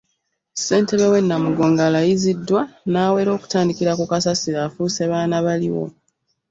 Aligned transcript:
Ssentebe 0.55 1.05
w'e 1.11 1.21
Namugongo 1.21 1.81
alayiziddwa 1.89 2.61
n'awera 2.91 3.29
okutandikira 3.37 3.91
ku 3.99 4.05
kasasiro 4.11 4.59
afuuse 4.67 5.01
baana 5.11 5.37
baliwo 5.45 5.85